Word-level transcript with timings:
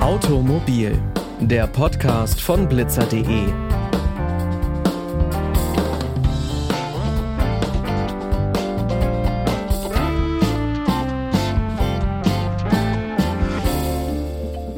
Automobil, 0.00 0.98
der 1.40 1.66
Podcast 1.66 2.40
von 2.40 2.68
blitzer.de. 2.68 3.24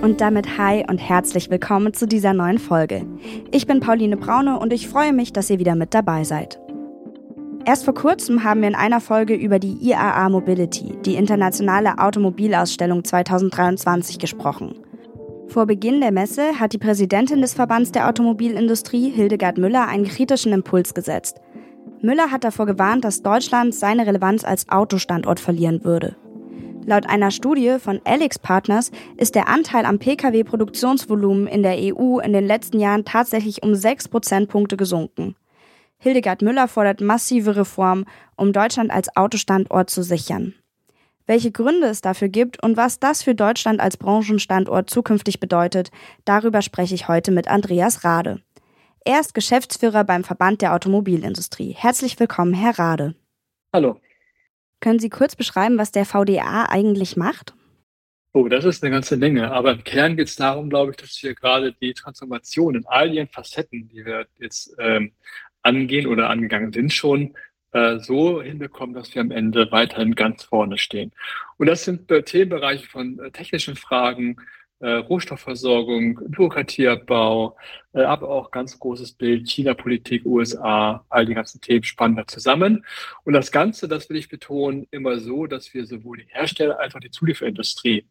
Und 0.03 0.21
damit 0.21 0.59
hi 0.59 0.85
und 0.89 0.99
herzlich 0.99 1.49
willkommen 1.51 1.95
zu 1.95 2.07
dieser 2.07 2.35
neuen 2.35 2.59
Folge. 2.59 3.07
Ich 3.51 3.67
bin 3.67 3.81
Pauline 3.81 4.17
Braune 4.17 4.59
und 4.59 4.73
ich 4.73 4.89
freue 4.89 5.13
mich, 5.13 5.33
dass 5.33 5.49
ihr 5.51 5.59
wieder 5.59 5.75
mit 5.75 5.95
dabei 5.95 6.25
seid. 6.25 6.62
Erst 7.65 7.85
vor 7.85 7.95
kurzem 7.95 8.43
haben 8.43 8.61
wir 8.61 8.69
in 8.69 8.75
einer 8.75 9.01
Folge 9.01 9.35
über 9.35 9.61
die 9.61 9.75
IAA 9.75 10.29
Mobility, 10.31 10.97
die 11.05 11.15
internationale 11.15 11.99
Automobilausstellung 11.99 13.05
2023, 13.05 14.19
gesprochen. 14.19 14.75
Vor 15.47 15.67
Beginn 15.67 16.01
der 16.01 16.11
Messe 16.11 16.59
hat 16.59 16.73
die 16.73 16.79
Präsidentin 16.79 17.41
des 17.41 17.55
Verbands 17.55 17.93
der 17.93 18.09
Automobilindustrie, 18.09 19.11
Hildegard 19.11 19.59
Müller, 19.59 19.87
einen 19.87 20.07
kritischen 20.07 20.53
Impuls 20.53 20.93
gesetzt. 20.93 21.41
Müller 22.01 22.33
hat 22.33 22.43
davor 22.43 22.67
gewarnt, 22.67 23.05
dass 23.05 23.23
Deutschland 23.23 23.75
seine 23.77 24.09
Relevanz 24.09 24.45
als 24.45 24.69
Autostandort 24.69 25.39
verlieren 25.39 25.85
würde. 25.85 26.17
Laut 26.85 27.09
einer 27.09 27.31
Studie 27.31 27.77
von 27.79 28.01
Alex 28.05 28.41
Partners 28.41 28.91
ist 29.17 29.37
der 29.37 29.49
Anteil 29.49 29.85
am 29.85 30.01
Pkw-Produktionsvolumen 30.01 31.47
in 31.47 31.63
der 31.63 31.77
EU 31.79 32.19
in 32.19 32.33
den 32.33 32.47
letzten 32.47 32.81
Jahren 32.81 33.05
tatsächlich 33.05 33.63
um 33.63 33.77
6 33.77 34.09
Prozentpunkte 34.09 34.77
gesunken. 34.77 35.37
Hildegard 36.03 36.43
Müller 36.43 36.67
fordert 36.67 37.01
massive 37.01 37.55
Reformen, 37.55 38.07
um 38.35 38.53
Deutschland 38.53 38.91
als 38.91 39.17
Autostandort 39.17 39.89
zu 39.89 40.03
sichern. 40.03 40.53
Welche 41.29 41.53
Gründe 41.53 41.87
es 41.87 42.01
dafür 42.01 42.29
gibt 42.29 42.61
und 42.61 42.77
was 42.77 42.99
das 42.99 43.23
für 43.23 43.37
Deutschland 43.37 43.79
als 43.79 43.97
Branchenstandort 43.97 44.91
zukünftig 44.91 45.39
bedeutet, 45.39 45.93
darüber 46.25 46.61
spreche 46.61 46.97
ich 46.97 47.07
heute 47.07 47.31
mit 47.31 47.47
Andreas 47.47 48.03
Rade. 48.03 48.43
Er 49.05 49.21
ist 49.21 49.33
Geschäftsführer 49.33 50.03
beim 50.03 50.25
Verband 50.25 50.61
der 50.61 50.75
Automobilindustrie. 50.75 51.73
Herzlich 51.79 52.19
willkommen, 52.19 52.53
Herr 52.53 52.81
Rade. 52.81 53.15
Hallo. 53.73 54.01
Können 54.81 54.99
Sie 54.99 55.09
kurz 55.09 55.37
beschreiben, 55.37 55.79
was 55.79 55.93
der 55.93 56.05
VDA 56.05 56.67
eigentlich 56.69 57.17
macht? 57.17 57.55
Oh, 58.33 58.49
das 58.49 58.65
ist 58.65 58.83
eine 58.83 58.91
ganze 58.91 59.17
Menge. 59.17 59.53
Aber 59.53 59.71
im 59.71 59.85
Kern 59.85 60.17
geht 60.17 60.27
es 60.27 60.35
darum, 60.35 60.69
glaube 60.69 60.91
ich, 60.91 60.97
dass 60.97 61.23
wir 61.23 61.37
gerade 61.37 61.73
die 61.75 61.95
Transformation 61.95 62.75
in 62.75 62.87
all 62.87 63.15
ihren 63.15 63.29
Facetten, 63.29 63.89
die 63.89 64.05
wir 64.05 64.27
jetzt 64.41 64.75
ähm, 64.81 65.13
angehen 65.63 66.07
oder 66.07 66.31
angegangen 66.31 66.73
sind 66.73 66.93
schon, 66.93 67.35
äh, 67.73 67.99
so 67.99 68.43
hinbekommen, 68.43 68.95
dass 68.95 69.15
wir 69.15 69.23
am 69.23 69.31
Ende 69.31 69.71
weiterhin 69.71 70.15
ganz 70.15 70.45
vorne 70.45 70.79
stehen. 70.79 71.13
Und 71.57 71.67
das 71.67 71.85
sind 71.85 72.11
äh, 72.11 72.23
Themenbereiche 72.23 72.87
von 72.87 73.19
äh, 73.19 73.31
technischen 73.31 73.77
Fragen, 73.77 74.37
äh, 74.81 74.95
Rohstoffversorgung, 74.95 76.17
Bürokratieabbau, 76.29 77.57
äh, 77.95 78.03
aber 78.03 78.29
auch 78.29 78.51
ganz 78.51 78.79
großes 78.79 79.13
Bild 79.13 79.49
China-Politik, 79.49 80.27
USA, 80.27 81.07
all 81.09 81.25
die 81.25 81.35
ganzen 81.35 81.61
Themen 81.61 81.85
spannen 81.85 82.17
da 82.17 82.27
zusammen. 82.27 82.85
Und 83.25 83.33
das 83.33 83.53
Ganze, 83.53 83.89
das 83.89 84.11
will 84.11 84.17
ich 84.17 84.29
betonen, 84.29 84.87
immer 84.91 85.19
so, 85.19 85.47
dass 85.47 85.73
wir 85.73 85.87
sowohl 85.87 86.19
die 86.19 86.29
Hersteller 86.29 86.79
als 86.81 86.95
auch 86.95 87.01
die 87.01 87.11
Zulieferindustrie 87.11 88.07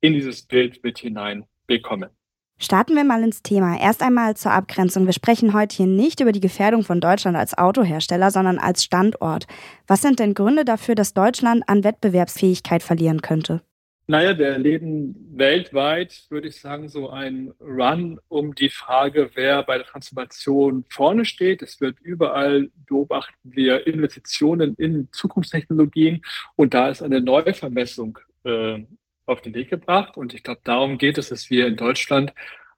in 0.00 0.12
dieses 0.12 0.42
Bild 0.42 0.82
mit 0.84 0.98
hinein 0.98 1.46
bekommen. 1.66 2.10
Starten 2.58 2.94
wir 2.94 3.04
mal 3.04 3.22
ins 3.22 3.42
Thema. 3.42 3.78
Erst 3.80 4.00
einmal 4.00 4.36
zur 4.36 4.52
Abgrenzung. 4.52 5.06
Wir 5.06 5.12
sprechen 5.12 5.54
heute 5.54 5.76
hier 5.76 5.86
nicht 5.86 6.20
über 6.20 6.32
die 6.32 6.40
Gefährdung 6.40 6.84
von 6.84 7.00
Deutschland 7.00 7.36
als 7.36 7.58
Autohersteller, 7.58 8.30
sondern 8.30 8.58
als 8.58 8.84
Standort. 8.84 9.46
Was 9.86 10.02
sind 10.02 10.20
denn 10.20 10.34
Gründe 10.34 10.64
dafür, 10.64 10.94
dass 10.94 11.14
Deutschland 11.14 11.64
an 11.66 11.82
Wettbewerbsfähigkeit 11.82 12.82
verlieren 12.82 13.22
könnte? 13.22 13.62
Naja, 14.06 14.36
wir 14.36 14.48
erleben 14.48 15.16
weltweit, 15.32 16.26
würde 16.28 16.48
ich 16.48 16.60
sagen, 16.60 16.90
so 16.90 17.08
ein 17.08 17.54
Run 17.58 18.20
um 18.28 18.54
die 18.54 18.68
Frage, 18.68 19.30
wer 19.34 19.62
bei 19.62 19.78
der 19.78 19.86
Transformation 19.86 20.84
vorne 20.90 21.24
steht. 21.24 21.62
Es 21.62 21.80
wird 21.80 21.98
überall, 22.00 22.70
beobachten 22.86 23.34
wir 23.42 23.86
Investitionen 23.86 24.74
in 24.74 25.08
Zukunftstechnologien 25.10 26.20
und 26.54 26.74
da 26.74 26.90
ist 26.90 27.02
eine 27.02 27.22
Neuvermessung 27.22 28.18
äh, 28.44 28.84
auf 29.26 29.40
den 29.40 29.54
Weg 29.54 29.70
gebracht. 29.70 30.16
Und 30.16 30.34
ich 30.34 30.42
glaube, 30.42 30.60
darum 30.64 30.98
geht 30.98 31.18
es, 31.18 31.28
dass 31.28 31.50
wir 31.50 31.66
in 31.66 31.76
Deutschland 31.76 32.32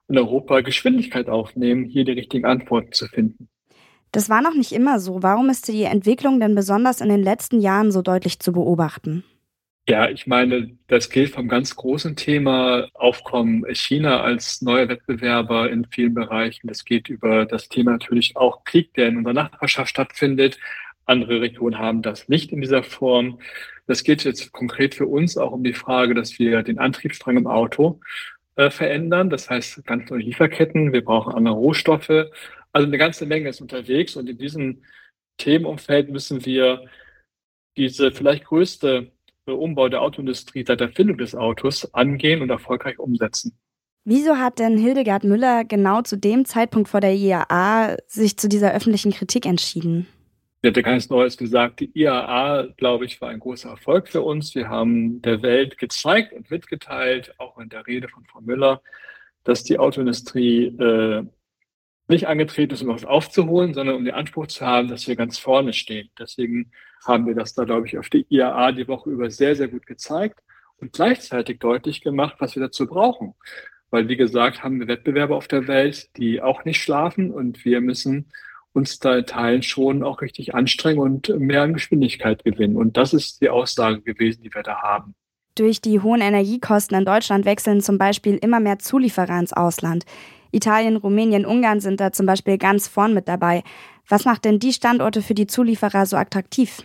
und 0.07 0.17
Europa 0.17 0.61
Geschwindigkeit 0.61 1.29
aufnehmen, 1.29 1.85
hier 1.85 2.05
die 2.05 2.13
richtigen 2.13 2.45
Antworten 2.45 2.91
zu 2.93 3.07
finden. 3.07 3.49
Das 4.11 4.29
war 4.29 4.41
noch 4.41 4.53
nicht 4.53 4.71
immer 4.71 4.99
so. 4.99 5.21
Warum 5.21 5.49
ist 5.49 5.67
die 5.67 5.83
Entwicklung 5.83 6.39
denn 6.39 6.55
besonders 6.55 7.01
in 7.01 7.09
den 7.09 7.21
letzten 7.21 7.59
Jahren 7.59 7.91
so 7.91 8.01
deutlich 8.01 8.39
zu 8.39 8.53
beobachten? 8.53 9.23
Ja, 9.89 10.09
ich 10.09 10.27
meine, 10.27 10.77
das 10.87 11.09
gilt 11.09 11.33
vom 11.33 11.47
ganz 11.47 11.75
großen 11.75 12.17
Thema 12.17 12.89
Aufkommen 12.93 13.63
China 13.73 14.21
als 14.21 14.61
neuer 14.61 14.89
Wettbewerber 14.89 15.69
in 15.69 15.85
vielen 15.89 16.13
Bereichen. 16.13 16.67
Das 16.67 16.83
geht 16.83 17.07
über 17.07 17.45
das 17.45 17.69
Thema 17.69 17.91
natürlich 17.91 18.35
auch 18.35 18.65
Krieg, 18.65 18.93
der 18.95 19.07
in 19.07 19.17
unserer 19.17 19.33
Nachbarschaft 19.33 19.89
stattfindet. 19.89 20.59
Andere 21.05 21.39
Regionen 21.39 21.77
haben 21.77 22.01
das 22.01 22.27
nicht 22.27 22.51
in 22.51 22.59
dieser 22.59 22.83
Form. 22.83 23.39
Das 23.87 24.03
geht 24.03 24.23
jetzt 24.23 24.51
konkret 24.51 24.95
für 24.95 25.07
uns 25.07 25.37
auch 25.37 25.51
um 25.51 25.63
die 25.63 25.73
Frage, 25.73 26.13
dass 26.13 26.37
wir 26.37 26.61
den 26.61 26.77
Antriebsstrang 26.77 27.37
im 27.37 27.47
Auto 27.47 27.99
äh, 28.55 28.69
verändern. 28.69 29.29
Das 29.29 29.49
heißt, 29.49 29.85
ganz 29.85 30.09
neue 30.09 30.19
Lieferketten. 30.19 30.93
Wir 30.93 31.03
brauchen 31.03 31.33
andere 31.33 31.55
Rohstoffe. 31.55 32.09
Also 32.73 32.87
eine 32.87 32.97
ganze 32.97 33.25
Menge 33.25 33.49
ist 33.49 33.61
unterwegs. 33.61 34.15
Und 34.15 34.29
in 34.29 34.37
diesem 34.37 34.83
Themenumfeld 35.37 36.09
müssen 36.09 36.45
wir 36.45 36.85
diese 37.77 38.11
vielleicht 38.11 38.45
größte 38.45 39.11
Umbau 39.45 39.87
der 39.87 40.01
Autoindustrie 40.01 40.65
seit 40.67 40.81
der 40.81 40.87
Erfindung 40.87 41.17
des 41.17 41.33
Autos 41.33 41.93
angehen 41.93 42.41
und 42.41 42.49
erfolgreich 42.49 42.99
umsetzen. 42.99 43.57
Wieso 44.03 44.37
hat 44.37 44.59
denn 44.59 44.77
Hildegard 44.77 45.23
Müller 45.23 45.65
genau 45.65 46.01
zu 46.01 46.17
dem 46.17 46.45
Zeitpunkt 46.45 46.89
vor 46.89 47.01
der 47.01 47.13
IAA 47.13 47.97
sich 48.07 48.37
zu 48.37 48.49
dieser 48.49 48.73
öffentlichen 48.73 49.11
Kritik 49.11 49.45
entschieden? 49.45 50.07
Sie 50.67 50.71
hatte 50.71 50.83
ganz 50.83 51.09
Neues 51.09 51.37
gesagt. 51.37 51.79
Die 51.79 51.97
IAA, 51.97 52.73
glaube 52.75 53.05
ich, 53.05 53.21
war 53.21 53.29
ein 53.29 53.39
großer 53.39 53.69
Erfolg 53.69 54.09
für 54.09 54.21
uns. 54.21 54.53
Wir 54.53 54.67
haben 54.67 55.21
der 55.21 55.41
Welt 55.41 55.77
gezeigt 55.77 56.33
und 56.33 56.51
mitgeteilt, 56.51 57.33
auch 57.37 57.57
in 57.57 57.69
der 57.69 57.87
Rede 57.87 58.09
von 58.09 58.25
Frau 58.25 58.41
Müller, 58.41 58.81
dass 59.45 59.63
die 59.63 59.79
Autoindustrie 59.79 60.65
äh, 60.65 61.23
nicht 62.09 62.27
angetreten 62.27 62.73
ist, 62.73 62.81
um 62.81 62.89
was 62.89 63.05
aufzuholen, 63.05 63.73
sondern 63.73 63.95
um 63.95 64.03
den 64.03 64.13
Anspruch 64.13 64.47
zu 64.47 64.65
haben, 64.65 64.89
dass 64.89 65.07
wir 65.07 65.15
ganz 65.15 65.37
vorne 65.37 65.71
stehen. 65.71 66.09
Deswegen 66.19 66.73
haben 67.05 67.27
wir 67.27 67.35
das 67.35 67.53
da, 67.53 67.63
glaube 67.63 67.87
ich, 67.87 67.97
auf 67.97 68.09
der 68.09 68.25
IAA 68.27 68.73
die 68.73 68.89
Woche 68.89 69.09
über 69.09 69.31
sehr, 69.31 69.55
sehr 69.55 69.69
gut 69.69 69.85
gezeigt 69.85 70.41
und 70.81 70.91
gleichzeitig 70.91 71.59
deutlich 71.59 72.01
gemacht, 72.01 72.35
was 72.39 72.55
wir 72.57 72.61
dazu 72.61 72.87
brauchen. 72.87 73.35
Weil, 73.89 74.09
wie 74.09 74.17
gesagt, 74.17 74.63
haben 74.63 74.81
wir 74.81 74.89
Wettbewerber 74.89 75.37
auf 75.37 75.47
der 75.47 75.69
Welt, 75.69 76.09
die 76.17 76.41
auch 76.41 76.65
nicht 76.65 76.81
schlafen 76.81 77.31
und 77.31 77.63
wir 77.63 77.79
müssen 77.79 78.33
uns 78.77 78.99
da 78.99 79.17
in 79.17 79.25
Teilen 79.25 79.63
schon 79.63 80.03
auch 80.03 80.21
richtig 80.21 80.55
anstrengen 80.55 80.99
und 80.99 81.29
mehr 81.39 81.63
an 81.63 81.73
Geschwindigkeit 81.73 82.43
gewinnen. 82.43 82.77
Und 82.77 82.95
das 82.95 83.13
ist 83.13 83.41
die 83.41 83.49
Aussage 83.49 84.01
gewesen, 84.01 84.43
die 84.43 84.53
wir 84.53 84.63
da 84.63 84.81
haben. 84.81 85.15
Durch 85.55 85.81
die 85.81 85.99
hohen 85.99 86.21
Energiekosten 86.21 86.97
in 86.97 87.05
Deutschland 87.05 87.45
wechseln 87.45 87.81
zum 87.81 87.97
Beispiel 87.97 88.35
immer 88.35 88.59
mehr 88.59 88.77
Zulieferer 88.77 89.39
ins 89.39 89.53
Ausland. 89.53 90.05
Italien, 90.51 90.95
Rumänien, 90.95 91.45
Ungarn 91.45 91.79
sind 91.79 91.99
da 91.99 92.11
zum 92.11 92.25
Beispiel 92.25 92.57
ganz 92.57 92.87
vorn 92.87 93.13
mit 93.13 93.27
dabei. 93.27 93.63
Was 94.07 94.23
macht 94.23 94.45
denn 94.45 94.59
die 94.59 94.71
Standorte 94.71 95.21
für 95.21 95.33
die 95.33 95.47
Zulieferer 95.47 96.05
so 96.05 96.15
attraktiv? 96.15 96.83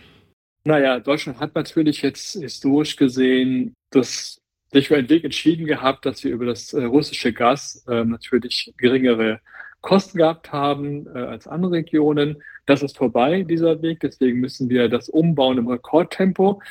Naja, 0.65 0.99
Deutschland 0.99 1.39
hat 1.39 1.55
natürlich 1.55 2.01
jetzt 2.01 2.33
historisch 2.33 2.95
gesehen 2.95 3.75
das 3.91 4.39
sich 4.71 4.87
für 4.87 4.97
einen 4.97 5.09
Weg 5.09 5.23
entschieden 5.23 5.65
gehabt, 5.67 6.05
dass 6.05 6.23
wir 6.23 6.31
über 6.31 6.45
das 6.45 6.73
äh, 6.73 6.83
russische 6.83 7.31
Gas 7.31 7.85
äh, 7.87 8.03
natürlich 8.03 8.73
geringere 8.77 9.39
Kosten 9.83 10.17
gehabt 10.17 10.51
haben 10.51 11.05
äh, 11.13 11.19
als 11.19 11.45
andere 11.47 11.73
Regionen. 11.73 12.41
Das 12.65 12.81
ist 12.81 12.97
vorbei, 12.97 13.43
dieser 13.43 13.83
Weg. 13.83 13.99
Deswegen 13.99 14.39
müssen 14.39 14.69
wir 14.69 14.89
das 14.89 15.09
umbauen 15.09 15.59
im 15.59 15.67
Rekordtempo. 15.67 16.61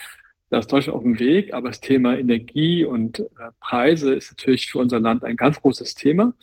Da 0.51 0.59
ist 0.59 0.73
Deutschland 0.73 0.97
auf 0.97 1.03
dem 1.03 1.19
Weg, 1.21 1.55
aber 1.55 1.69
das 1.69 1.81
Thema 1.81 2.19
Energie 2.19 2.85
und 2.85 3.21
äh, 3.21 3.25
Preise 3.61 4.15
ist 4.15 4.33
natürlich 4.33 4.71
für 4.71 4.79
unser 4.79 4.99
Land 4.99 5.25
ein 5.25 5.37
ganz 5.37 5.61
großes 5.61 5.95
Thema. 5.95 6.35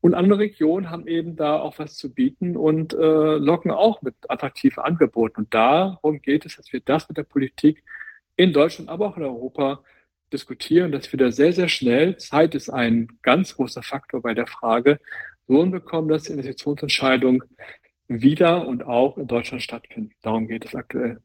Und 0.00 0.14
andere 0.14 0.40
Regionen 0.40 0.90
haben 0.90 1.06
eben 1.06 1.34
da 1.36 1.58
auch 1.58 1.78
was 1.78 1.96
zu 1.96 2.12
bieten 2.12 2.56
und 2.56 2.92
äh, 2.92 3.36
locken 3.36 3.70
auch 3.70 4.02
mit 4.02 4.14
attraktiven 4.28 4.82
Angeboten. 4.82 5.40
Und 5.40 5.54
darum 5.54 6.20
geht 6.20 6.44
es, 6.44 6.56
dass 6.56 6.72
wir 6.72 6.80
das 6.80 7.08
mit 7.08 7.16
der 7.16 7.22
Politik 7.24 7.84
in 8.36 8.52
Deutschland, 8.52 8.90
aber 8.90 9.06
auch 9.06 9.16
in 9.16 9.22
Europa 9.22 9.82
diskutieren, 10.32 10.92
dass 10.92 11.10
wir 11.12 11.18
da 11.18 11.30
sehr, 11.30 11.52
sehr 11.52 11.68
schnell, 11.68 12.16
Zeit 12.16 12.54
ist 12.54 12.68
ein 12.68 13.08
ganz 13.22 13.56
großer 13.56 13.82
Faktor 13.82 14.22
bei 14.22 14.34
der 14.34 14.46
Frage, 14.46 14.98
so 15.52 15.60
hinbekommen, 15.60 16.08
dass 16.08 16.24
die 16.24 16.32
Investitionsentscheidung 16.32 17.44
wieder 18.08 18.66
und 18.66 18.84
auch 18.84 19.16
in 19.18 19.26
Deutschland 19.26 19.62
stattfindet. 19.62 20.12
Darum 20.22 20.46
geht 20.46 20.64
es 20.64 20.74
aktuell. 20.74 21.18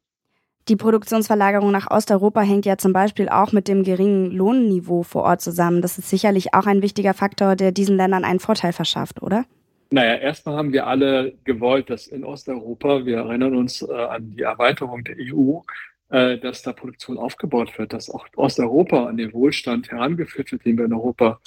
Die 0.68 0.76
Produktionsverlagerung 0.76 1.72
nach 1.72 1.90
Osteuropa 1.90 2.42
hängt 2.42 2.66
ja 2.66 2.78
zum 2.78 2.92
Beispiel 2.92 3.30
auch 3.30 3.54
mit 3.54 3.70
dem 3.70 3.84
geringen 3.84 4.32
Lohnniveau 4.32 5.04
vor 5.04 5.24
Ort 5.24 5.40
zusammen. 5.40 5.82
Das 5.82 5.98
ist 5.98 6.10
sicherlich 6.10 6.54
auch 6.54 6.66
ein 6.66 6.82
wichtiger 6.82 7.14
Faktor, 7.14 7.56
der 7.56 7.72
diesen 7.72 7.96
Ländern 7.96 8.26
einen 8.26 8.42
Vorteil 8.42 8.74
verschafft, 8.74 9.22
oder? 9.22 9.46
Naja, 9.92 10.16
erstmal 10.16 10.58
haben 10.58 10.74
wir 10.74 10.86
alle 10.86 11.34
gewollt, 11.46 11.90
dass 11.90 12.08
in 12.08 12.26
Osteuropa, 12.26 13.06
wir 13.06 13.20
erinnern 13.20 13.56
uns 13.56 13.82
äh, 13.82 13.94
an 13.94 14.36
die 14.36 14.42
Erweiterung 14.42 15.06
der 15.06 15.16
EU, 15.18 15.62
äh, 16.10 16.38
dass 16.38 16.64
da 16.64 16.74
Produktion 16.74 17.18
aufgebaut 17.18 17.78
wird, 17.80 17.94
dass 17.94 18.10
auch 18.10 18.28
Osteuropa 18.36 19.06
an 19.06 19.16
den 19.16 19.32
Wohlstand 19.32 19.90
herangeführt 19.90 20.52
wird, 20.52 20.66
den 20.66 20.78
wir 20.78 20.84
in 20.84 20.94
Europa 20.94 21.40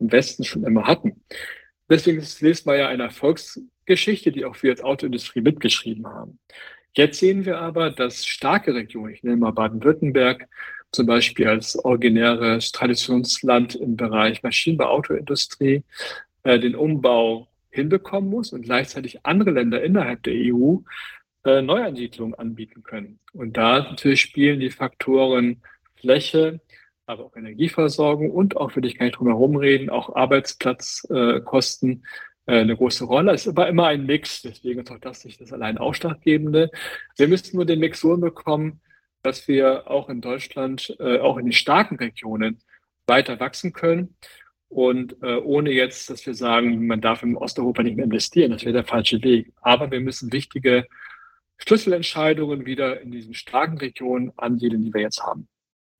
im 0.00 0.10
Westen 0.10 0.42
schon 0.42 0.64
immer 0.64 0.88
hatten. 0.88 1.22
Deswegen 1.88 2.18
ist 2.18 2.42
es 2.42 2.64
mal 2.64 2.78
ja 2.78 2.88
eine 2.88 3.04
Erfolgsgeschichte, 3.04 4.32
die 4.32 4.44
auch 4.44 4.62
wir 4.62 4.70
als 4.70 4.82
Autoindustrie 4.82 5.40
mitgeschrieben 5.40 6.06
haben. 6.06 6.38
Jetzt 6.94 7.20
sehen 7.20 7.44
wir 7.44 7.58
aber, 7.58 7.90
dass 7.90 8.26
starke 8.26 8.74
Regionen, 8.74 9.12
ich 9.12 9.22
nehme 9.22 9.36
mal 9.36 9.50
Baden-Württemberg, 9.52 10.48
zum 10.92 11.06
Beispiel 11.06 11.46
als 11.46 11.76
originäres 11.76 12.72
Traditionsland 12.72 13.74
im 13.74 13.96
Bereich 13.96 14.42
Maschinenbau, 14.42 14.86
Autoindustrie, 14.86 15.82
äh, 16.42 16.58
den 16.58 16.74
Umbau 16.74 17.48
hinbekommen 17.70 18.30
muss 18.30 18.52
und 18.52 18.62
gleichzeitig 18.62 19.24
andere 19.24 19.50
Länder 19.50 19.82
innerhalb 19.82 20.22
der 20.22 20.34
EU 20.34 20.78
äh, 21.44 21.60
Neuansiedlungen 21.60 22.34
anbieten 22.34 22.82
können. 22.82 23.20
Und 23.32 23.56
da 23.56 23.80
natürlich 23.80 24.22
spielen 24.22 24.60
die 24.60 24.70
Faktoren 24.70 25.62
Fläche, 25.96 26.60
aber 27.06 27.24
auch 27.24 27.36
Energieversorgung 27.36 28.30
und 28.30 28.56
auch, 28.56 28.74
würde 28.74 28.88
ich 28.88 28.98
gar 28.98 29.06
nicht 29.06 29.18
drum 29.18 29.28
herum 29.28 29.56
reden, 29.56 29.90
auch 29.90 30.14
Arbeitsplatzkosten 30.14 32.04
äh, 32.46 32.60
eine 32.60 32.76
große 32.76 33.04
Rolle. 33.04 33.32
Es 33.32 33.42
ist 33.42 33.48
aber 33.48 33.68
immer 33.68 33.86
ein 33.86 34.06
Mix, 34.06 34.42
deswegen 34.42 34.80
ist 34.80 34.90
auch 34.90 34.98
das 34.98 35.24
nicht 35.24 35.40
das 35.40 35.52
allein 35.52 35.78
Ausschlaggebende. 35.78 36.70
Wir 37.16 37.28
müssen 37.28 37.56
nur 37.56 37.64
den 37.64 37.78
Mix 37.78 38.00
so 38.00 38.16
bekommen, 38.16 38.80
dass 39.22 39.48
wir 39.48 39.90
auch 39.90 40.08
in 40.08 40.20
Deutschland, 40.20 40.96
äh, 40.98 41.18
auch 41.18 41.36
in 41.38 41.46
den 41.46 41.52
starken 41.52 41.96
Regionen 41.96 42.58
weiter 43.06 43.38
wachsen 43.38 43.72
können 43.72 44.16
und 44.68 45.16
äh, 45.22 45.36
ohne 45.36 45.70
jetzt, 45.70 46.10
dass 46.10 46.26
wir 46.26 46.34
sagen, 46.34 46.86
man 46.86 47.00
darf 47.00 47.22
in 47.22 47.36
Osteuropa 47.36 47.82
nicht 47.82 47.96
mehr 47.96 48.04
investieren, 48.04 48.50
das 48.50 48.64
wäre 48.64 48.72
der 48.72 48.84
falsche 48.84 49.22
Weg. 49.22 49.52
Aber 49.60 49.90
wir 49.90 50.00
müssen 50.00 50.32
wichtige 50.32 50.86
Schlüsselentscheidungen 51.58 52.66
wieder 52.66 53.00
in 53.00 53.12
diesen 53.12 53.34
starken 53.34 53.78
Regionen 53.78 54.32
ansiedeln, 54.36 54.82
die 54.82 54.92
wir 54.92 55.02
jetzt 55.02 55.22
haben. 55.22 55.48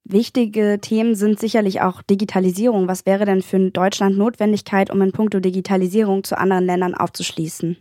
Wichtige 0.09 0.79
Themen 0.79 1.15
sind 1.15 1.37
sicherlich 1.37 1.81
auch 1.81 2.01
Digitalisierung. 2.01 2.87
Was 2.87 3.05
wäre 3.05 3.25
denn 3.25 3.41
für 3.41 3.59
Deutschland 3.71 4.17
Notwendigkeit, 4.17 4.89
um 4.89 5.01
in 5.01 5.11
puncto 5.11 5.41
Digitalisierung 5.41 6.23
zu 6.23 6.37
anderen 6.37 6.65
Ländern 6.65 6.95
aufzuschließen? 6.95 7.75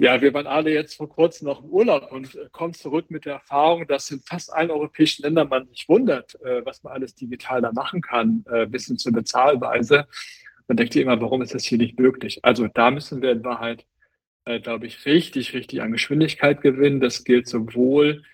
Ja, 0.00 0.20
wir 0.20 0.34
waren 0.34 0.48
alle 0.48 0.72
jetzt 0.72 0.96
vor 0.96 1.08
kurzem 1.08 1.46
noch 1.46 1.62
im 1.62 1.70
Urlaub 1.70 2.10
und 2.10 2.34
äh, 2.34 2.48
kommen 2.50 2.74
zurück 2.74 3.12
mit 3.12 3.26
der 3.26 3.34
Erfahrung, 3.34 3.86
dass 3.86 4.10
in 4.10 4.18
fast 4.18 4.52
allen 4.52 4.72
europäischen 4.72 5.22
Ländern 5.22 5.48
man 5.48 5.68
sich 5.68 5.88
wundert, 5.88 6.34
äh, 6.42 6.66
was 6.66 6.82
man 6.82 6.94
alles 6.94 7.14
digital 7.14 7.62
da 7.62 7.70
machen 7.70 8.00
kann, 8.00 8.44
äh, 8.50 8.66
bis 8.66 8.86
hin 8.86 8.98
zur 8.98 9.12
Bezahlweise. 9.12 10.08
Man 10.66 10.76
denkt 10.76 10.96
immer, 10.96 11.20
warum 11.20 11.42
ist 11.42 11.54
das 11.54 11.62
hier 11.62 11.78
nicht 11.78 11.96
möglich? 11.96 12.40
Also 12.42 12.66
da 12.66 12.90
müssen 12.90 13.22
wir 13.22 13.30
in 13.30 13.44
Wahrheit, 13.44 13.86
glaube 14.62 14.86
ich, 14.86 15.06
richtig, 15.06 15.52
richtig 15.54 15.82
an 15.82 15.92
Geschwindigkeit 15.92 16.62
gewinnen. 16.62 16.98
Das 17.00 17.22
gilt 17.22 17.46
sowohl 17.46 18.24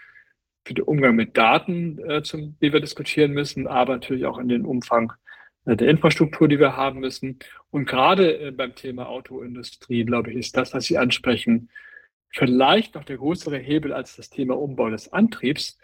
für 0.69 0.75
den 0.75 0.85
Umgang 0.85 1.17
mit 1.17 1.37
Daten, 1.37 1.99
zum, 2.23 2.57
die 2.61 2.73
wir 2.73 2.81
diskutieren 2.81 3.33
müssen, 3.33 3.67
aber 3.67 3.95
natürlich 3.95 4.27
auch 4.27 4.39
in 4.39 4.49
den 4.49 4.65
Umfang 4.65 5.13
der 5.77 5.89
Infrastruktur, 5.89 6.49
die 6.49 6.59
wir 6.59 6.77
haben 6.77 7.01
müssen. 7.01 7.39
Und 7.71 7.87
gerade 7.87 8.39
äh, 8.39 8.51
beim 8.51 8.75
Thema 8.75 9.09
Autoindustrie, 9.09 10.05
glaube 10.05 10.31
ich, 10.31 10.37
ist 10.37 10.57
das, 10.57 10.73
was 10.73 10.85
Sie 10.85 10.99
ansprechen, 10.99 11.69
vielleicht 12.31 12.95
noch 12.95 13.05
der 13.05 13.19
größere 13.19 13.59
Hebel 13.59 13.93
als 13.93 14.17
das 14.17 14.31
Thema 14.31 14.59
Umbau 14.59 14.91
des 14.91 15.13
Antriebs, 15.13 15.79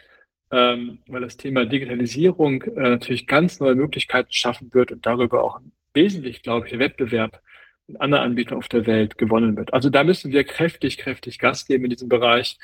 ähm, 0.50 1.00
weil 1.06 1.20
das 1.20 1.36
Thema 1.36 1.66
Digitalisierung 1.66 2.62
äh, 2.62 2.90
natürlich 2.90 3.26
ganz 3.26 3.60
neue 3.60 3.74
Möglichkeiten 3.74 4.32
schaffen 4.32 4.72
wird 4.72 4.92
und 4.92 5.04
darüber 5.04 5.42
auch 5.42 5.60
wesentlich, 5.92 6.42
glaube 6.42 6.66
ich, 6.66 6.70
der 6.70 6.80
Wettbewerb 6.80 7.42
mit 7.86 8.00
anderen 8.00 8.24
Anbietern 8.24 8.58
auf 8.58 8.68
der 8.68 8.86
Welt 8.86 9.18
gewonnen 9.18 9.56
wird. 9.56 9.74
Also 9.74 9.90
da 9.90 10.04
müssen 10.04 10.32
wir 10.32 10.44
kräftig, 10.44 10.96
kräftig 10.96 11.38
Gas 11.38 11.66
geben 11.66 11.84
in 11.84 11.90
diesem 11.90 12.08
Bereich. 12.08 12.58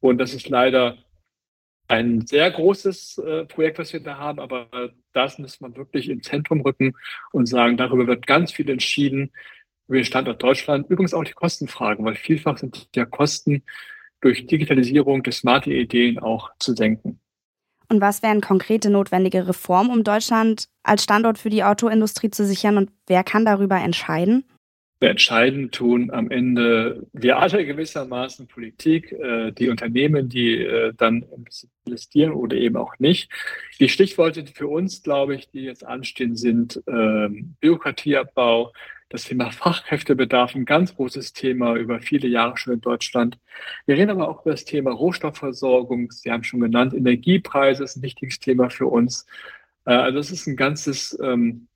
Und 0.00 0.18
das 0.18 0.32
ist 0.32 0.48
leider 0.48 0.96
ein 1.88 2.26
sehr 2.26 2.50
großes 2.50 3.18
äh, 3.18 3.44
Projekt, 3.44 3.78
was 3.78 3.92
wir 3.92 4.00
da 4.00 4.16
haben, 4.18 4.40
aber 4.40 4.68
das 5.12 5.38
muss 5.38 5.60
man 5.60 5.76
wirklich 5.76 6.08
ins 6.08 6.26
Zentrum 6.26 6.62
rücken 6.62 6.94
und 7.32 7.46
sagen, 7.46 7.76
darüber 7.76 8.06
wird 8.06 8.26
ganz 8.26 8.52
viel 8.52 8.68
entschieden 8.70 9.32
über 9.86 9.98
den 9.98 10.04
Standort 10.04 10.42
Deutschland. 10.42 10.88
Übrigens 10.88 11.14
auch 11.14 11.24
die 11.24 11.32
Kostenfragen, 11.32 12.04
weil 12.04 12.16
vielfach 12.16 12.58
sind 12.58 12.88
ja 12.94 13.04
Kosten 13.04 13.62
durch 14.20 14.46
Digitalisierung 14.46 15.22
der 15.22 15.32
smarte 15.32 15.72
Ideen 15.72 16.18
auch 16.18 16.50
zu 16.58 16.74
senken. 16.74 17.20
Und 17.90 18.00
was 18.00 18.22
wären 18.22 18.40
konkrete 18.40 18.88
notwendige 18.88 19.46
Reformen, 19.46 19.90
um 19.90 20.04
Deutschland 20.04 20.68
als 20.82 21.04
Standort 21.04 21.36
für 21.36 21.50
die 21.50 21.64
Autoindustrie 21.64 22.30
zu 22.30 22.46
sichern 22.46 22.78
und 22.78 22.90
wer 23.06 23.22
kann 23.22 23.44
darüber 23.44 23.76
entscheiden? 23.76 24.44
Entscheiden 25.10 25.70
tun 25.70 26.10
am 26.10 26.30
Ende 26.30 27.06
wir 27.12 27.38
alle 27.38 27.64
gewissermaßen 27.64 28.46
Politik, 28.46 29.12
äh, 29.12 29.52
die 29.52 29.68
Unternehmen, 29.68 30.28
die 30.28 30.62
äh, 30.62 30.92
dann 30.96 31.24
investieren 31.84 32.32
oder 32.32 32.56
eben 32.56 32.76
auch 32.76 32.98
nicht. 32.98 33.30
Die 33.80 33.88
Stichworte 33.88 34.44
für 34.46 34.68
uns, 34.68 35.02
glaube 35.02 35.34
ich, 35.34 35.50
die 35.50 35.62
jetzt 35.62 35.84
anstehen, 35.84 36.36
sind 36.36 36.82
äh, 36.86 37.28
Bürokratieabbau, 37.60 38.72
das 39.08 39.24
Thema 39.24 39.50
Fachkräftebedarf, 39.52 40.54
ein 40.54 40.64
ganz 40.64 40.96
großes 40.96 41.32
Thema 41.32 41.76
über 41.76 42.00
viele 42.00 42.26
Jahre 42.26 42.56
schon 42.56 42.74
in 42.74 42.80
Deutschland. 42.80 43.38
Wir 43.86 43.96
reden 43.96 44.10
aber 44.10 44.28
auch 44.28 44.42
über 44.42 44.50
das 44.50 44.64
Thema 44.64 44.90
Rohstoffversorgung. 44.90 46.10
Sie 46.10 46.30
haben 46.32 46.42
schon 46.42 46.60
genannt, 46.60 46.94
Energiepreise 46.94 47.84
ist 47.84 47.96
ein 47.96 48.02
wichtiges 48.02 48.40
Thema 48.40 48.70
für 48.70 48.86
uns. 48.86 49.26
Äh, 49.86 49.92
also 49.92 50.18
es 50.18 50.30
ist 50.30 50.46
ein 50.46 50.56
ganzes 50.56 51.18
ähm, 51.22 51.68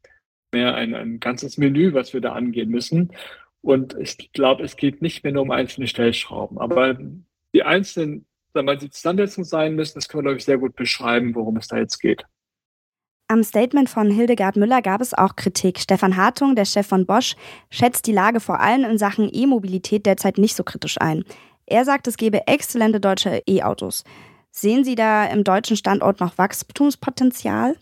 mehr 0.52 0.74
ein, 0.74 0.94
ein 0.94 1.20
ganzes 1.20 1.58
Menü, 1.58 1.94
was 1.94 2.12
wir 2.12 2.20
da 2.20 2.32
angehen 2.32 2.70
müssen. 2.70 3.12
Und 3.60 3.96
ich 3.98 4.32
glaube, 4.32 4.62
es 4.62 4.76
geht 4.76 5.02
nicht 5.02 5.24
mehr 5.24 5.32
nur 5.32 5.42
um 5.42 5.50
einzelne 5.50 5.86
Stellschrauben. 5.86 6.58
Aber 6.58 6.96
die 7.54 7.62
einzelnen, 7.62 8.26
sagen 8.54 8.66
wir 8.66 8.74
mal, 8.74 8.78
die 8.78 8.90
Standards 8.92 9.34
sein 9.34 9.74
müssen, 9.74 9.94
das 9.96 10.08
können 10.08 10.20
wir, 10.20 10.28
glaube 10.28 10.38
ich, 10.38 10.44
sehr 10.44 10.58
gut 10.58 10.76
beschreiben, 10.76 11.34
worum 11.34 11.56
es 11.56 11.68
da 11.68 11.78
jetzt 11.78 11.98
geht. 11.98 12.24
Am 13.30 13.42
Statement 13.42 13.90
von 13.90 14.10
Hildegard 14.10 14.56
Müller 14.56 14.80
gab 14.80 15.02
es 15.02 15.12
auch 15.12 15.36
Kritik. 15.36 15.78
Stefan 15.80 16.16
Hartung, 16.16 16.56
der 16.56 16.64
Chef 16.64 16.86
von 16.86 17.04
Bosch, 17.04 17.36
schätzt 17.70 18.06
die 18.06 18.12
Lage 18.12 18.40
vor 18.40 18.60
allem 18.60 18.90
in 18.90 18.96
Sachen 18.96 19.28
E-Mobilität 19.30 20.06
derzeit 20.06 20.38
nicht 20.38 20.56
so 20.56 20.64
kritisch 20.64 20.98
ein. 20.98 21.24
Er 21.66 21.84
sagt, 21.84 22.06
es 22.06 22.16
gebe 22.16 22.46
exzellente 22.46 23.00
deutsche 23.00 23.42
E-Autos. 23.46 24.04
Sehen 24.50 24.82
Sie 24.82 24.94
da 24.94 25.26
im 25.26 25.44
deutschen 25.44 25.76
Standort 25.76 26.20
noch 26.20 26.38
Wachstumspotenzial? 26.38 27.76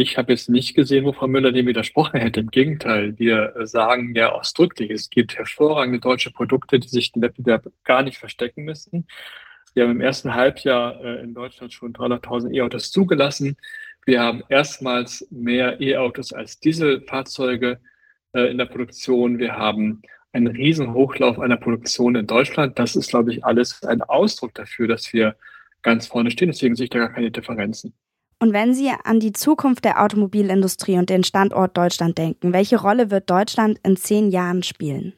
Ich 0.00 0.16
habe 0.16 0.32
jetzt 0.32 0.48
nicht 0.48 0.74
gesehen, 0.74 1.04
wo 1.04 1.12
Frau 1.12 1.28
Müller 1.28 1.52
dem 1.52 1.66
widersprochen 1.66 2.20
hätte. 2.20 2.40
Im 2.40 2.50
Gegenteil, 2.50 3.18
wir 3.18 3.52
sagen 3.64 4.14
ja 4.14 4.32
ausdrücklich, 4.32 4.90
es 4.90 5.10
gibt 5.10 5.36
hervorragende 5.36 6.00
deutsche 6.00 6.30
Produkte, 6.30 6.80
die 6.80 6.88
sich 6.88 7.12
den 7.12 7.20
Wettbewerb 7.20 7.70
gar 7.84 8.02
nicht 8.02 8.16
verstecken 8.16 8.64
müssen. 8.64 9.06
Wir 9.74 9.82
haben 9.82 9.90
im 9.90 10.00
ersten 10.00 10.34
Halbjahr 10.34 11.04
äh, 11.04 11.22
in 11.22 11.34
Deutschland 11.34 11.74
schon 11.74 11.92
300.000 11.92 12.54
E-Autos 12.54 12.90
zugelassen. 12.90 13.58
Wir 14.06 14.22
haben 14.22 14.42
erstmals 14.48 15.26
mehr 15.30 15.78
E-Autos 15.82 16.32
als 16.32 16.58
Dieselfahrzeuge 16.60 17.78
äh, 18.32 18.50
in 18.50 18.56
der 18.56 18.64
Produktion. 18.64 19.38
Wir 19.38 19.58
haben 19.58 20.00
einen 20.32 20.46
riesen 20.46 20.94
Hochlauf 20.94 21.38
einer 21.38 21.58
Produktion 21.58 22.16
in 22.16 22.26
Deutschland. 22.26 22.78
Das 22.78 22.96
ist, 22.96 23.10
glaube 23.10 23.34
ich, 23.34 23.44
alles 23.44 23.82
ein 23.82 24.00
Ausdruck 24.00 24.54
dafür, 24.54 24.88
dass 24.88 25.12
wir 25.12 25.36
ganz 25.82 26.06
vorne 26.06 26.30
stehen. 26.30 26.48
Deswegen 26.48 26.74
sehe 26.74 26.84
ich 26.84 26.90
da 26.90 27.00
gar 27.00 27.12
keine 27.12 27.30
Differenzen. 27.30 27.92
Und 28.42 28.54
wenn 28.54 28.72
Sie 28.72 28.90
an 29.04 29.20
die 29.20 29.32
Zukunft 29.32 29.84
der 29.84 30.02
Automobilindustrie 30.02 30.96
und 30.96 31.10
den 31.10 31.24
Standort 31.24 31.76
Deutschland 31.76 32.16
denken, 32.16 32.54
welche 32.54 32.80
Rolle 32.80 33.10
wird 33.10 33.28
Deutschland 33.28 33.78
in 33.82 33.98
zehn 33.98 34.30
Jahren 34.30 34.62
spielen? 34.62 35.12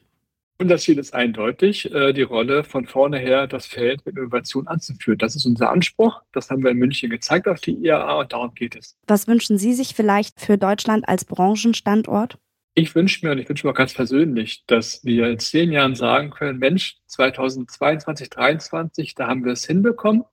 Und 0.59 0.67
das 0.67 0.83
Ziel 0.83 0.99
ist 0.99 1.13
eindeutig, 1.13 1.89
äh, 1.93 2.11
die 2.11 2.21
Rolle 2.21 2.65
von 2.65 2.85
vorne 2.85 3.17
her 3.17 3.47
das 3.47 3.65
Feld 3.65 4.05
mit 4.05 4.17
Innovation 4.17 4.67
anzuführen. 4.67 5.17
Das 5.17 5.37
ist 5.37 5.45
unser 5.45 5.71
Anspruch. 5.71 6.21
Das 6.33 6.49
haben 6.49 6.63
wir 6.63 6.71
in 6.71 6.77
München 6.77 7.09
gezeigt 7.09 7.47
auf 7.47 7.61
die 7.61 7.71
IAA 7.71 8.19
und 8.19 8.33
darum 8.33 8.53
geht 8.53 8.75
es. 8.75 8.97
Was 9.07 9.25
wünschen 9.27 9.57
Sie 9.57 9.73
sich 9.73 9.95
vielleicht 9.95 10.41
für 10.41 10.57
Deutschland 10.57 11.07
als 11.07 11.23
Branchenstandort? 11.23 12.37
Ich 12.75 12.93
wünsche 12.93 13.25
mir 13.25 13.31
und 13.31 13.39
ich 13.39 13.47
wünsche 13.47 13.65
mir 13.65 13.73
ganz 13.73 13.93
persönlich, 13.93 14.65
dass 14.67 15.03
wir 15.05 15.27
in 15.27 15.39
zehn 15.39 15.71
Jahren 15.71 15.95
sagen 15.95 16.29
können, 16.29 16.59
Mensch, 16.59 16.97
2022, 17.07 18.31
2023, 18.31 19.15
da 19.15 19.27
haben 19.27 19.45
wir 19.45 19.53
es 19.53 19.65
hinbekommen. 19.65 20.23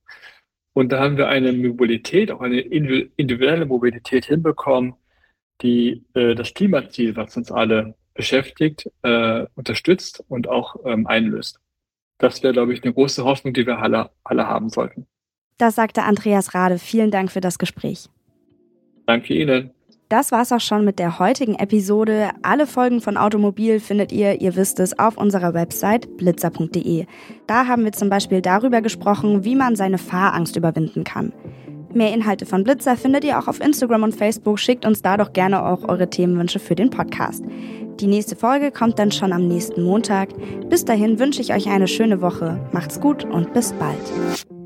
Und 0.73 0.91
da 0.91 0.99
haben 0.99 1.17
wir 1.17 1.27
eine 1.27 1.51
Mobilität, 1.51 2.31
auch 2.31 2.41
eine 2.41 2.59
individuelle 2.59 3.65
Mobilität 3.65 4.25
hinbekommen, 4.25 4.93
die 5.61 6.03
äh, 6.13 6.33
das 6.35 6.53
Klimaziel, 6.53 7.15
was 7.15 7.35
uns 7.35 7.51
alle 7.51 7.95
beschäftigt, 8.13 8.89
äh, 9.03 9.45
unterstützt 9.55 10.23
und 10.27 10.47
auch 10.47 10.75
ähm, 10.85 11.07
einlöst. 11.07 11.59
Das 12.17 12.43
wäre, 12.43 12.53
glaube 12.53 12.73
ich, 12.73 12.83
eine 12.83 12.93
große 12.93 13.23
Hoffnung, 13.23 13.53
die 13.53 13.65
wir 13.65 13.79
alle, 13.79 14.11
alle 14.23 14.47
haben 14.47 14.69
sollten. 14.69 15.07
Das 15.57 15.75
sagte 15.75 16.03
Andreas 16.03 16.53
Rade. 16.53 16.77
Vielen 16.77 17.11
Dank 17.11 17.31
für 17.31 17.41
das 17.41 17.59
Gespräch. 17.59 18.09
Danke 19.05 19.33
Ihnen. 19.33 19.71
Das 20.11 20.33
war's 20.33 20.51
auch 20.51 20.59
schon 20.59 20.83
mit 20.83 20.99
der 20.99 21.19
heutigen 21.19 21.55
Episode. 21.55 22.31
Alle 22.41 22.67
Folgen 22.67 22.99
von 22.99 23.15
Automobil 23.15 23.79
findet 23.79 24.11
ihr, 24.11 24.41
ihr 24.41 24.57
wisst 24.57 24.81
es, 24.81 24.99
auf 24.99 25.15
unserer 25.15 25.53
Website 25.53 26.17
blitzer.de. 26.17 27.05
Da 27.47 27.65
haben 27.65 27.85
wir 27.85 27.93
zum 27.93 28.09
Beispiel 28.09 28.41
darüber 28.41 28.81
gesprochen, 28.81 29.45
wie 29.45 29.55
man 29.55 29.77
seine 29.77 29.97
Fahrangst 29.97 30.57
überwinden 30.57 31.05
kann. 31.05 31.31
Mehr 31.93 32.13
Inhalte 32.13 32.45
von 32.45 32.65
Blitzer 32.65 32.97
findet 32.97 33.23
ihr 33.23 33.39
auch 33.39 33.47
auf 33.47 33.61
Instagram 33.61 34.03
und 34.03 34.13
Facebook. 34.13 34.59
Schickt 34.59 34.85
uns 34.85 35.01
da 35.01 35.15
doch 35.15 35.31
gerne 35.31 35.65
auch 35.65 35.87
eure 35.87 36.09
Themenwünsche 36.09 36.59
für 36.59 36.75
den 36.75 36.89
Podcast. 36.89 37.45
Die 38.01 38.07
nächste 38.07 38.35
Folge 38.35 38.71
kommt 38.71 38.99
dann 38.99 39.13
schon 39.13 39.31
am 39.31 39.47
nächsten 39.47 39.81
Montag. 39.81 40.27
Bis 40.69 40.83
dahin 40.83 41.19
wünsche 41.19 41.41
ich 41.41 41.53
euch 41.53 41.69
eine 41.69 41.87
schöne 41.87 42.19
Woche. 42.19 42.59
Macht's 42.73 42.99
gut 42.99 43.23
und 43.23 43.53
bis 43.53 43.71
bald. 43.71 44.60